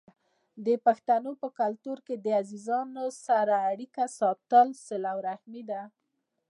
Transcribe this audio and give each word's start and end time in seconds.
د 0.65 0.67
پښتنو 0.85 1.31
په 1.41 1.47
کلتور 1.59 1.97
کې 2.07 2.15
د 2.25 2.27
عزیزانو 2.41 3.05
سره 3.25 3.55
اړیکه 3.71 4.03
ساتل 4.19 4.67
صله 4.87 5.11
رحمي 5.27 5.63
ده. 5.69 5.81